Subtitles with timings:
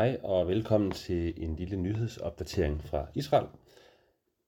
[0.00, 3.46] Hej og velkommen til en lille nyhedsopdatering fra Israel.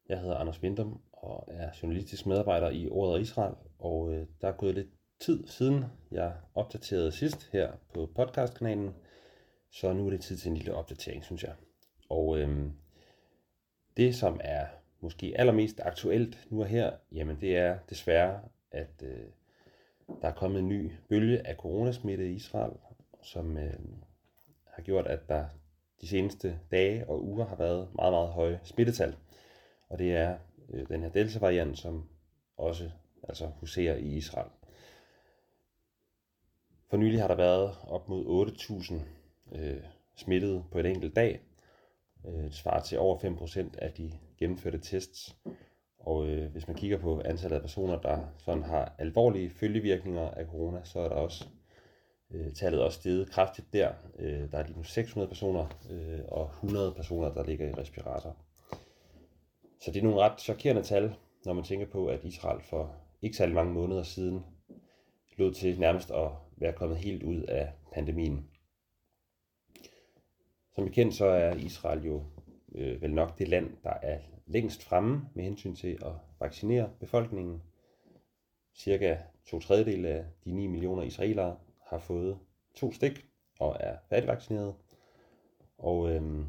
[0.08, 4.52] Jeg hedder Anders Vindum og er journalistisk medarbejder i Ordet Israel, og øh, der er
[4.52, 4.88] gået lidt
[5.20, 8.94] tid siden jeg opdaterede sidst her på podcastkanalen,
[9.70, 11.54] så nu er det tid til en lille opdatering, synes jeg.
[12.08, 12.70] Og øh,
[13.96, 14.66] det, som er
[15.00, 19.26] måske allermest aktuelt nu og her, jamen det er desværre, at øh,
[20.22, 22.72] der er kommet en ny bølge af coronasmitte i Israel,
[23.22, 23.74] som øh,
[24.72, 25.44] har gjort, at der
[26.00, 29.16] de seneste dage og uger har været meget, meget høje smittetal.
[29.88, 30.38] Og det er
[30.72, 32.08] øh, den her Delta-variant, som
[32.56, 32.90] også
[33.28, 34.50] altså huserer i Israel.
[36.90, 38.94] For nylig har der været op mod 8.000
[39.58, 39.82] øh,
[40.16, 41.40] smittede på et enkelt dag.
[42.26, 45.36] Øh, det svarer til over 5% af de gennemførte tests.
[45.98, 50.46] Og øh, hvis man kigger på antallet af personer, der sådan har alvorlige følgevirkninger af
[50.46, 51.48] corona, så er der også
[52.34, 53.92] øh, tallet også steget kraftigt der.
[54.18, 58.36] Øh, der er lige nu 600 personer øh, og 100 personer, der ligger i respirator.
[59.80, 63.36] Så det er nogle ret chokerende tal, når man tænker på, at Israel for ikke
[63.36, 64.44] særlig mange måneder siden
[65.36, 68.48] lod til nærmest at være kommet helt ud af pandemien.
[70.74, 72.24] Som bekendt så er Israel jo
[72.74, 77.62] øh, vel nok det land, der er længst fremme med hensyn til at vaccinere befolkningen.
[78.74, 79.16] Cirka
[79.46, 81.56] to tredjedel af de 9 millioner israelere
[81.92, 82.38] har fået
[82.74, 83.26] to stik
[83.60, 84.74] og er færdigvaccineret.
[85.78, 86.46] Og øhm,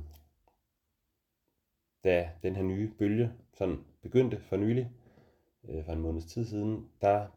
[2.03, 4.91] da den her nye bølge sådan begyndte for nylig,
[5.69, 7.27] øh, for en måneds tid siden, der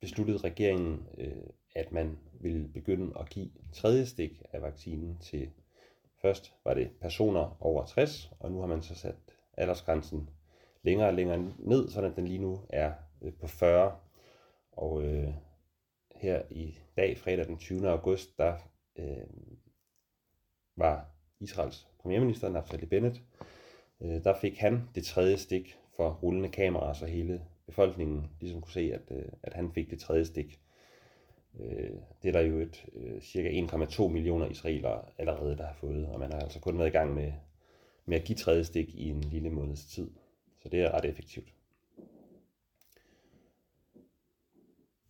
[0.00, 5.50] besluttede regeringen, øh, at man ville begynde at give tredje stik af vaccinen til
[6.22, 9.16] først var det personer over 60, og nu har man så sat
[9.56, 10.30] aldersgrænsen
[10.82, 12.92] længere og længere ned, så den lige nu er
[13.22, 13.98] øh, på 40.
[14.72, 15.34] Og øh,
[16.18, 17.88] her i dag, fredag den 20.
[17.88, 18.56] august, der
[18.98, 19.26] øh,
[20.76, 21.10] var
[21.40, 23.22] Israels premierminister Naftali Bennett,
[24.00, 28.72] øh, der fik han det tredje stik for rullende kameraer, så hele befolkningen ligesom kunne
[28.72, 30.60] se, at, øh, at han fik det tredje stik.
[31.60, 31.90] Øh,
[32.22, 36.20] det er der jo et øh, cirka 1,2 millioner israelere allerede, der har fået, og
[36.20, 37.32] man har altså kun været i gang med,
[38.06, 40.10] med at give tredje stik i en lille måneds tid.
[40.62, 41.55] Så det er ret effektivt.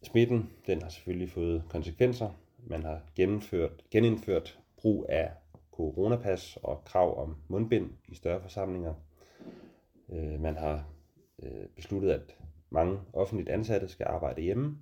[0.02, 2.30] Smitten den har selvfølgelig fået konsekvenser.
[2.66, 5.30] Man har gennemført, genindført brug af
[5.72, 8.94] coronapas og krav om mundbind i større forsamlinger.
[10.08, 10.88] Øh, man har
[11.42, 12.38] øh, besluttet, at
[12.70, 14.78] mange offentligt ansatte skal arbejde hjemme.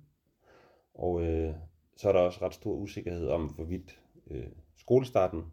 [0.93, 1.53] Og øh,
[1.95, 3.99] så er der også ret stor usikkerhed om, hvorvidt
[4.31, 5.43] øh, skolestarten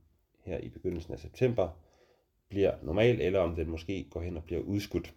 [0.44, 1.68] her i begyndelsen af september
[2.48, 5.14] bliver normal, eller om den måske går hen og bliver udskudt.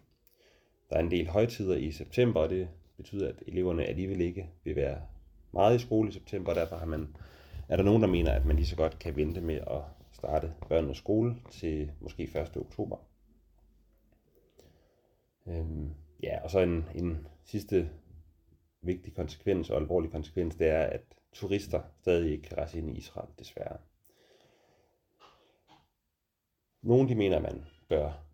[0.90, 2.68] Der er en del højtider i september, og det
[3.06, 5.00] betyder, at eleverne alligevel ikke vil være
[5.52, 7.16] meget i skole i september, og derfor har man,
[7.68, 10.52] er der nogen, der mener, at man lige så godt kan vente med at starte
[10.68, 12.56] børnenes skole til måske 1.
[12.56, 12.96] oktober.
[15.46, 15.90] Øhm,
[16.22, 17.90] ja, og så en, en sidste
[18.82, 21.02] vigtig konsekvens og alvorlig konsekvens, det er, at
[21.32, 23.76] turister stadig ikke kan rejse ind i Israel, desværre.
[26.82, 28.26] Nogle de mener, at man bør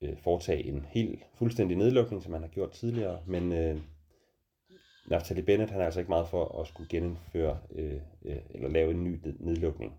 [0.00, 3.80] øh, foretage en helt fuldstændig nedlukning, som man har gjort tidligere, men øh,
[5.06, 8.90] Naftali Bennett han er altså ikke meget for at skulle genindføre øh, øh, eller lave
[8.90, 9.94] en ny nedlukning.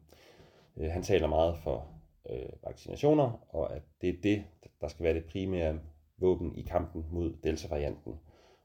[0.78, 1.88] Øh, han taler meget for
[2.30, 4.44] øh, vaccinationer, og at det er det,
[4.82, 5.80] der skal være det primære
[6.18, 8.20] våben i kampen mod Delta-varianten.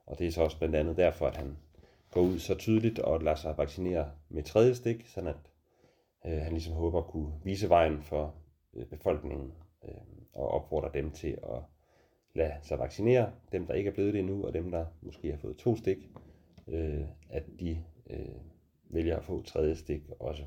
[0.07, 1.57] Og det er så også blandt andet derfor, at han
[2.11, 5.37] går ud så tydeligt og lader sig vaccinere med tredje stik, sådan at
[6.27, 8.35] øh, han ligesom håber at kunne vise vejen for
[8.75, 9.53] øh, befolkningen
[9.85, 9.95] øh,
[10.33, 11.63] og opfordre dem til at
[12.39, 15.39] lade sig vaccinere, dem der ikke er blevet det endnu, og dem der måske har
[15.39, 15.99] fået to stik,
[16.69, 18.41] øh, at de øh,
[18.85, 20.45] vælger at få tredje stik også.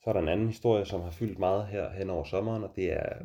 [0.00, 2.72] Så er der en anden historie, som har fyldt meget her hen over sommeren, og
[2.76, 3.24] det er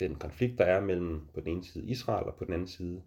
[0.00, 3.02] den konflikt, der er mellem på den ene side Israel og på den anden side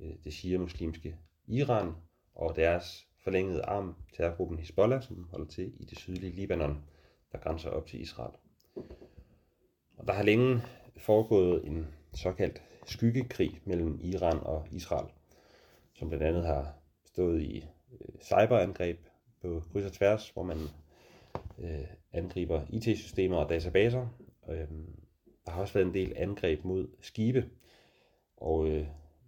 [0.00, 1.92] øh, det shia-muslimske Iran
[2.34, 6.84] og deres forlængede arm, terrorgruppen Hezbollah, som holder til i det sydlige Libanon,
[7.32, 8.34] der grænser op til Israel.
[10.04, 10.62] Og der har længe
[10.96, 15.06] foregået en såkaldt skyggekrig mellem Iran og Israel,
[15.94, 16.74] som blandt andet har
[17.06, 18.98] stået i øh, cyberangreb
[19.42, 20.58] på kryds og tværs, hvor man
[21.58, 24.08] øh, angriber IT-systemer og databaser.
[24.48, 24.68] Øh,
[25.46, 27.50] der har også været en del angreb mod skibe,
[28.36, 28.86] og øh,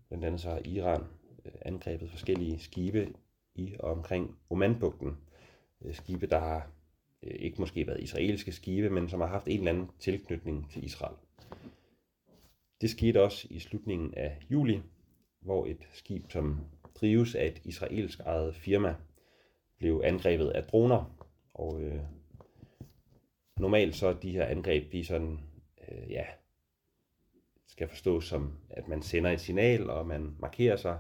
[0.09, 1.05] blandt andet så har Iran
[1.45, 3.09] øh, angrebet forskellige skibe
[3.55, 5.17] i og omkring Omanbugten.
[5.85, 6.71] Øh, skibe, der har
[7.27, 10.85] Øh, ikke måske været israelske skibe, men som har haft en eller anden tilknytning til
[10.85, 11.17] Israel.
[12.81, 14.83] Det skete også i slutningen af juli,
[15.41, 16.61] hvor et skib, som
[16.95, 18.95] drives af et israelsk ejet firma,
[19.79, 21.29] blev angrebet af droner.
[21.55, 22.01] Og øh,
[23.59, 25.41] normalt så de her angreb, de sådan,
[25.89, 26.25] øh, ja,
[27.67, 30.99] skal forstås som, at man sender et signal, og man markerer sig,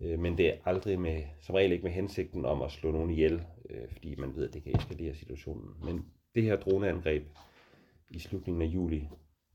[0.00, 3.10] øh, men det er aldrig med, som regel ikke med hensigten om at slå nogen
[3.10, 5.74] ihjel, øh, fordi man ved, at det kan eskalere situationen.
[5.84, 7.24] Men det her droneangreb
[8.10, 9.08] i slutningen af juli,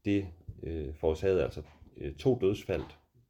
[0.06, 0.28] det
[0.64, 1.62] øh, forårsagede altså
[1.98, 2.84] øh, to dødsfald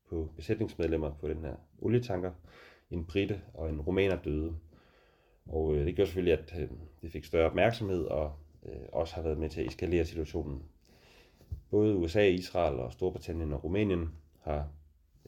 [0.10, 2.32] på besætningsmedlemmer på den her olietanker.
[2.92, 4.56] En britte og en romaner døde.
[5.46, 6.70] Og øh, det gjorde selvfølgelig, at øh,
[7.02, 8.34] det fik større opmærksomhed og
[8.66, 10.64] øh, også har været med til at eskalere situationen.
[11.70, 14.10] Både USA, Israel og Storbritannien og Rumænien
[14.42, 14.70] har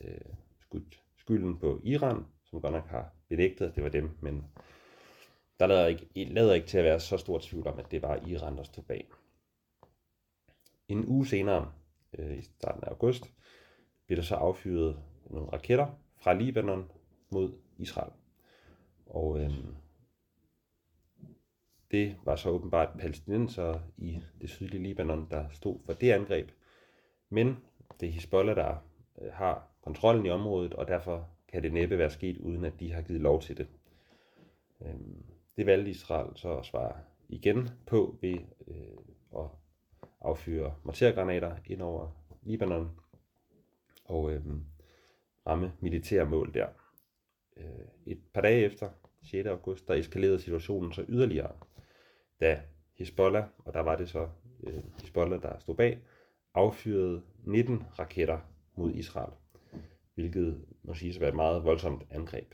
[0.02, 4.44] øh, skudt skylden på Iran, som godt nok har benægtet, at det var dem, men
[5.60, 8.16] der lader ikke, lader ikke til at være så stor tvivl om, at det var
[8.28, 9.08] Iran, der stod bag.
[10.88, 11.72] En uge senere,
[12.14, 13.34] øh, i starten af august,
[14.06, 15.00] blev der så affyret
[15.30, 15.88] nogle raketter
[16.18, 16.92] fra Libanon
[17.30, 18.12] mod Israel.
[19.06, 19.52] Og øh,
[21.92, 26.52] det var så åbenbart palæstinenser i det sydlige Libanon, der stod for det angreb.
[27.30, 27.58] Men
[28.00, 28.76] det er Hezbollah, der
[29.22, 32.92] øh, har kontrollen i området, og derfor kan det næppe være sket, uden at de
[32.92, 33.68] har givet lov til det.
[34.82, 34.96] Øh,
[35.58, 36.96] det valgte Israel så at svare
[37.30, 38.38] igen på ved
[38.68, 39.50] øh, at
[40.22, 42.12] affyre mortergranater ind over
[42.44, 43.00] Libanon
[44.06, 44.42] og øh,
[45.48, 46.68] ramme militære mål der.
[47.58, 47.64] Øh,
[48.06, 48.90] et par dage efter,
[49.22, 49.48] 6.
[49.48, 51.56] august, der eskalerede situationen så yderligere,
[52.40, 52.62] da
[52.94, 54.30] Hezbollah, og der var det så
[54.64, 56.00] øh, Hezbollah, der stod bag,
[56.54, 58.40] affyrede 19 raketter
[58.76, 59.34] mod Israel,
[60.16, 62.54] hvilket må siges at være et meget voldsomt angreb.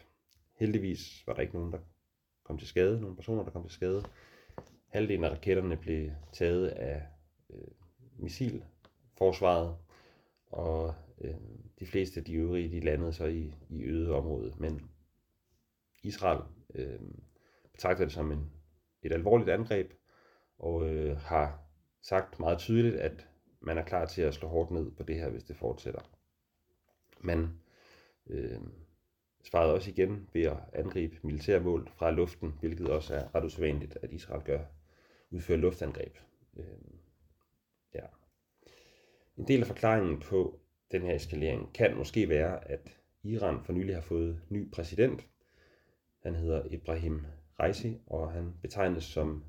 [0.59, 1.79] Heldigvis var der ikke nogen, der
[2.43, 4.03] kom til skade, nogle personer, der kom til skade.
[4.87, 7.01] Halvdelen af raketterne blev taget af
[7.49, 7.67] øh,
[8.17, 9.77] missilforsvaret,
[10.47, 11.35] og øh,
[11.79, 14.53] de fleste af de øvrige, de landede så i, i øde område.
[14.57, 14.89] Men
[16.03, 16.41] Israel
[16.75, 16.99] øh,
[17.71, 18.51] betragter det som en,
[19.01, 19.93] et alvorligt angreb,
[20.57, 21.59] og øh, har
[22.01, 23.27] sagt meget tydeligt, at
[23.59, 26.01] man er klar til at slå hårdt ned på det her, hvis det fortsætter.
[27.19, 27.59] Man
[28.27, 28.61] øh,
[29.43, 34.11] svarede også igen ved at angribe militærmål fra luften, hvilket også er ret usædvanligt, at
[34.11, 34.59] Israel gør
[35.31, 36.17] udføre luftangreb.
[36.57, 36.65] Øh,
[37.93, 38.05] ja.
[39.37, 40.59] En del af forklaringen på
[40.91, 45.27] den her eskalering kan måske være, at Iran for nylig har fået ny præsident.
[46.23, 47.25] Han hedder Ibrahim
[47.59, 49.43] Raisi, og han betegnes som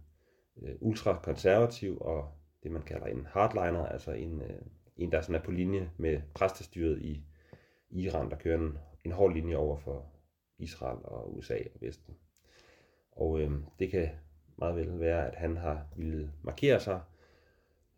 [0.63, 2.33] øh, ultrakonservativ og
[2.63, 4.61] det, man kalder en hardliner, altså en, øh,
[4.97, 7.25] en der sådan er på linje med præstestyret i
[7.91, 10.07] Iran, der kører en, en hård linje over for
[10.59, 12.17] Israel og USA og Vesten.
[13.13, 14.09] Og øh, det kan
[14.57, 17.01] meget vel være, at han har ville markere sig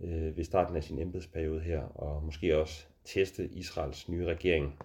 [0.00, 4.78] øh, ved starten af sin embedsperiode her, og måske også teste Israels nye regering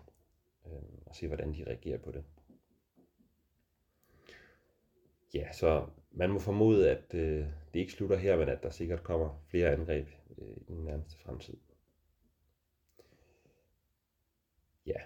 [0.66, 0.72] øh,
[1.06, 2.24] og se, hvordan de reagerer på det.
[5.34, 9.04] Ja, så man må formode, at øh, det ikke slutter her, men at der sikkert
[9.04, 10.08] kommer flere angreb
[10.38, 11.58] øh, i den nærmeste fremtid.
[14.86, 15.02] Ja,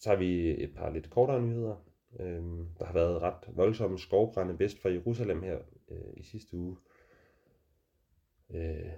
[0.00, 1.76] så har vi et par lidt kortere nyheder.
[2.20, 2.42] Øh,
[2.78, 5.58] der har været ret voldsomme skovbrænde vest for Jerusalem her
[5.90, 6.76] øh, i sidste uge.
[8.50, 8.92] Øh,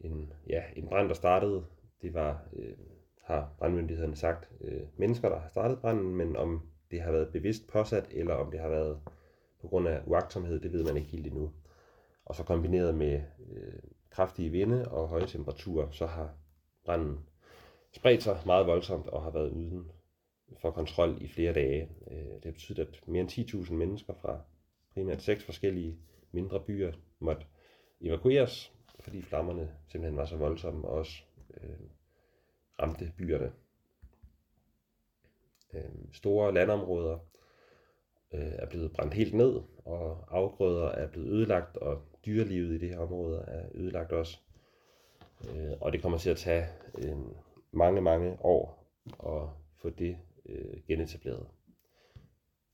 [0.00, 1.64] en, ja, en brand, der startede,
[2.02, 2.76] det var, øh,
[3.22, 7.68] har brandmyndighederne sagt, øh, mennesker, der har startet branden, men om det har været bevidst
[7.68, 9.00] påsat, eller om det har været
[9.60, 11.52] på grund af uagtsomhed, det ved man ikke helt endnu.
[12.24, 16.34] Og så kombineret med øh, kraftige vinde og høje temperaturer, så har
[16.84, 17.18] branden
[17.92, 19.90] spredt sig meget voldsomt og har været uden
[20.62, 21.88] for kontrol i flere dage.
[22.10, 24.40] Øh, det det betyder, at mere end 10.000 mennesker fra
[24.94, 25.98] primært seks forskellige
[26.32, 27.46] mindre byer måtte
[28.00, 31.22] evakueres, fordi flammerne simpelthen var så voldsomme og også
[31.60, 31.88] øh,
[32.82, 33.52] ramte byerne.
[35.74, 35.82] Øh,
[36.12, 37.18] store landområder
[38.34, 42.88] øh, er blevet brændt helt ned, og afgrøder er blevet ødelagt, og dyrelivet i det
[42.88, 44.38] her område er ødelagt også.
[45.50, 46.66] Øh, og det kommer til at tage
[46.98, 47.16] øh,
[47.72, 48.86] mange, mange år
[49.26, 51.46] at få det øh, genetableret.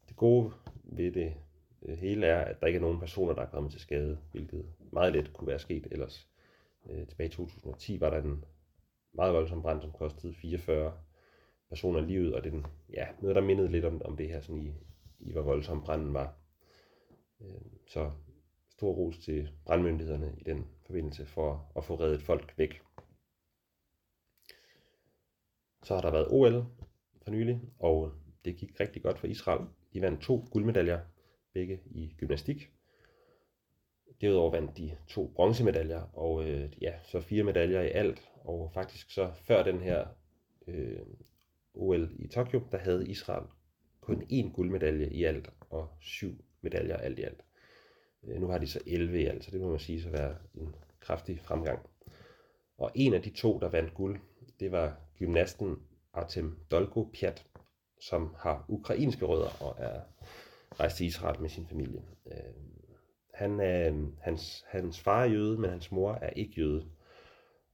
[0.08, 0.52] Det gode
[0.84, 1.34] ved det
[1.82, 4.66] øh, hele er, at der ikke er nogen personer, der er kommet til skade, hvilket
[4.92, 6.28] meget let kunne være sket ellers.
[6.90, 8.44] Øh, tilbage i 2010 var der en
[9.12, 10.92] meget voldsom brand, som kostede 44
[11.68, 14.72] personer livet, og den, ja, noget, der mindede lidt om, om det her sådan i,
[15.20, 16.34] i hvor voldsom branden var.
[17.40, 18.10] Øh, så
[18.70, 22.82] stor ros til brandmyndighederne i den forbindelse for at få reddet folk væk.
[25.82, 26.66] Så har der været OL
[27.24, 28.12] for nylig, og
[28.44, 29.66] det gik rigtig godt for Israel.
[29.92, 31.00] De vandt to guldmedaljer,
[31.52, 32.70] begge i gymnastik.
[34.20, 38.30] Derudover vandt de to bronzemedaljer, og øh, ja, så fire medaljer i alt.
[38.44, 40.06] Og faktisk så før den her
[40.66, 41.00] øh,
[41.74, 43.46] OL i Tokyo, der havde Israel
[44.00, 47.44] kun én guldmedalje i alt og syv medaljer alt i alt.
[48.24, 50.36] Øh, nu har de så 11 i alt, så det må man sige så være
[50.54, 51.86] en kraftig fremgang.
[52.78, 54.20] Og en af de to, der vandt guld,
[54.60, 55.76] det var gymnasten
[56.12, 57.46] Artem Dolgo Piat,
[58.00, 60.00] som har ukrainske rødder og er
[60.80, 62.02] rejst til Israel med sin familie.
[62.26, 62.54] Øh,
[63.34, 66.86] han er, hans, hans far er jøde, men hans mor er ikke jøde.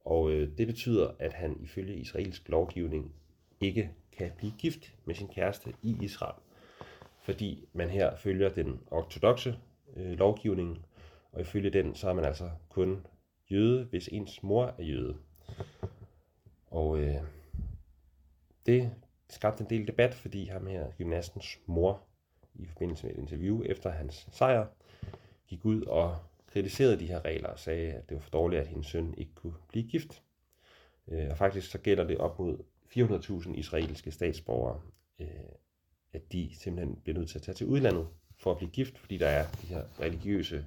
[0.05, 3.15] Og øh, det betyder, at han ifølge israelsk lovgivning
[3.61, 6.35] ikke kan blive gift med sin kæreste i Israel.
[7.19, 9.57] Fordi man her følger den ortodoxe
[9.95, 10.85] øh, lovgivning,
[11.31, 13.05] og ifølge den, så er man altså kun
[13.51, 15.17] jøde, hvis ens mor er jøde.
[16.69, 17.21] Og øh,
[18.67, 18.91] det
[19.29, 22.03] skabte en del debat, fordi ham her, gymnastens mor,
[22.55, 24.67] i forbindelse med et interview efter hans sejr,
[25.47, 28.67] gik ud og kritiserede de her regler og sagde, at det var for dårligt, at
[28.67, 30.23] hendes søn ikke kunne blive gift.
[31.07, 34.81] Øh, og faktisk så gælder det op mod 400.000 israelske statsborgere,
[35.19, 35.27] øh,
[36.13, 38.07] at de simpelthen bliver nødt til at tage til udlandet
[38.37, 40.65] for at blive gift, fordi der er de her religiøse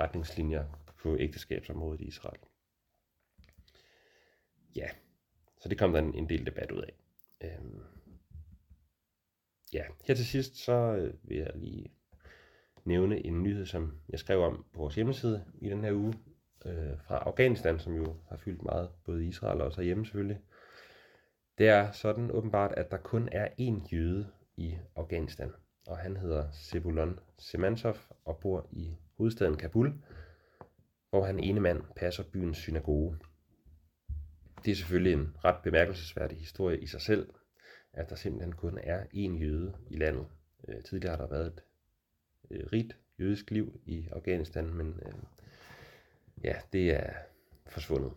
[0.00, 0.64] retningslinjer
[1.02, 2.40] på ægteskabsområdet i Israel.
[4.76, 4.88] Ja,
[5.60, 6.92] så det kom der en del debat ud af.
[7.40, 7.80] Øhm,
[9.72, 11.92] ja, her til sidst så øh, vil jeg lige
[12.84, 16.14] nævne en nyhed, som jeg skrev om på vores hjemmeside i den her uge,
[16.66, 20.40] øh, fra Afghanistan, som jo har fyldt meget, både i Israel og også herhjemme selvfølgelig.
[21.58, 25.52] Det er sådan åbenbart, at der kun er én jøde i Afghanistan,
[25.86, 29.94] og han hedder Sebulon Semantov og bor i hovedstaden Kabul,
[31.10, 33.18] hvor han ene mand passer byens synagoge.
[34.64, 37.28] Det er selvfølgelig en ret bemærkelsesværdig historie i sig selv,
[37.92, 40.26] at der simpelthen kun er én jøde i landet.
[40.68, 41.62] Øh, tidligere har der været et
[42.50, 45.12] øh, rigt jødisk liv i Afghanistan, men øh,
[46.44, 47.12] ja, det er
[47.66, 48.12] forsvundet.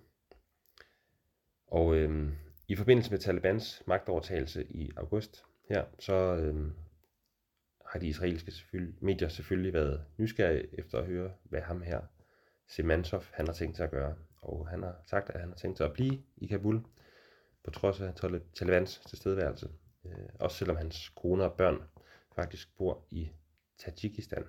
[1.67, 2.33] Og øh,
[2.67, 6.71] i forbindelse med Talibans magtovertagelse i august her, så øh,
[7.91, 12.01] har de israelske selvfølgelig, medier selvfølgelig været nysgerrige efter at høre, hvad ham her,
[12.67, 14.15] Semantov, han har tænkt sig at gøre.
[14.41, 16.85] Og han har sagt, at han har tænkt sig at blive i Kabul,
[17.63, 18.13] på trods af
[18.53, 19.69] Talibans tilstedeværelse.
[20.05, 21.81] Øh, også selvom hans kone og børn
[22.35, 23.31] faktisk bor i
[23.77, 24.43] Tajikistan.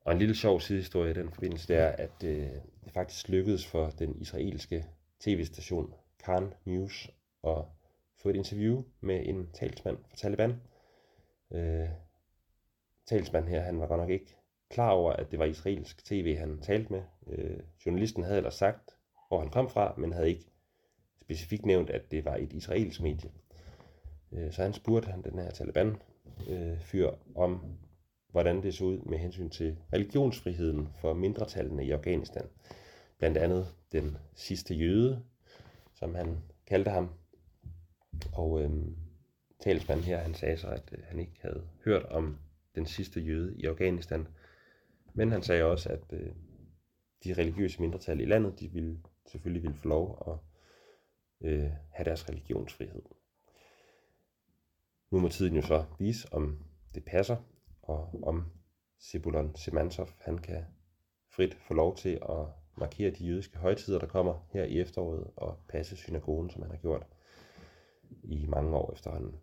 [0.00, 2.50] Og en lille sjov sidehistorie i den forbindelse, det er, at øh,
[2.84, 4.86] det faktisk lykkedes for den israelske
[5.20, 7.10] tv-station Khan News
[7.46, 7.64] at
[8.22, 10.62] få et interview med en talsmand for Taliban.
[11.50, 11.88] Øh,
[13.06, 14.36] talsmanden her, han var godt nok ikke
[14.70, 17.02] klar over, at det var israelsk tv, han talte med.
[17.26, 18.90] Øh, journalisten havde ellers sagt,
[19.28, 20.46] hvor han kom fra, men havde ikke
[21.22, 23.30] specifikt nævnt, at det var et israelsk medie.
[24.32, 25.96] Øh, så han spurgte han den her Taliban
[26.48, 27.64] øh, fyr om,
[28.30, 32.46] hvordan det så ud med hensyn til religionsfriheden for mindretallene i Afghanistan.
[33.18, 35.22] Blandt andet den sidste jøde,
[35.94, 37.10] som han kaldte ham.
[38.32, 38.70] Og øh,
[39.60, 42.38] talsmanden her, han sagde så, at øh, han ikke havde hørt om
[42.74, 44.26] den sidste jøde i Afghanistan.
[45.14, 46.34] Men han sagde også, at øh,
[47.24, 50.38] de religiøse mindretal i landet, de ville selvfølgelig ville få lov at
[51.48, 53.02] øh, have deres religionsfrihed.
[55.10, 56.58] Nu må tiden jo så vise, om
[56.94, 57.36] det passer,
[57.82, 58.44] og om
[58.98, 60.64] Sebulon Semantov, han kan
[61.36, 65.58] frit få lov til at markere de jødiske højtider, der kommer her i efteråret, og
[65.68, 67.06] passe synagogen, som han har gjort
[68.22, 69.40] i mange år efterhånden.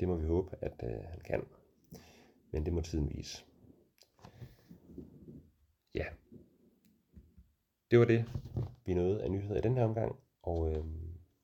[0.00, 1.44] Det må vi håbe, at øh, han kan.
[2.50, 3.44] Men det må tiden vise.
[5.94, 6.06] Ja.
[7.90, 8.24] Det var det,
[8.84, 10.16] vi nåede af nyheder i den her omgang.
[10.42, 10.84] Og øh,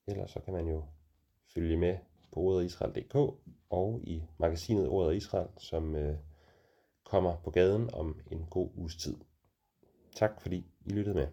[0.06, 0.84] ellers så kan man jo
[1.54, 1.98] følge med
[2.32, 3.14] på ordetisrael.dk
[3.70, 6.16] og i magasinet Ordet Israel, som øh,
[7.04, 9.16] kommer på gaden om en god uges tid.
[10.16, 11.26] Tak fordi I lyttede med.